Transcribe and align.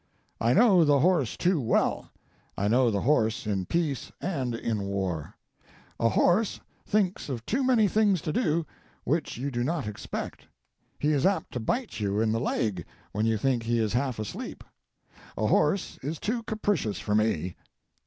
I 0.39 0.53
know 0.53 0.83
the 0.83 0.99
horse 1.01 1.37
too 1.37 1.61
well; 1.61 2.09
I 2.57 2.67
know 2.67 2.89
the 2.89 3.01
horse 3.01 3.45
in 3.45 3.67
peace 3.67 4.11
and 4.19 4.55
in 4.55 4.81
war. 4.87 5.35
A 5.99 6.09
horse 6.09 6.59
thinks 6.87 7.29
of 7.29 7.45
too 7.45 7.63
many 7.63 7.87
things 7.87 8.19
to 8.21 8.33
do 8.33 8.65
which 9.03 9.37
you 9.37 9.51
do 9.51 9.63
not 9.63 9.85
expect. 9.85 10.47
He 10.97 11.11
is 11.11 11.23
apt 11.23 11.51
to 11.53 11.59
bit 11.59 11.99
you 11.99 12.19
in 12.19 12.31
the 12.31 12.39
leg 12.39 12.83
when 13.11 13.27
you 13.27 13.37
think 13.37 13.61
he 13.61 13.77
is 13.77 13.93
half 13.93 14.17
asleep. 14.17 14.63
A 15.37 15.45
horse 15.45 15.99
is 16.01 16.17
too 16.17 16.41
capricious 16.41 16.97
for 16.99 17.13
me. 17.13 17.55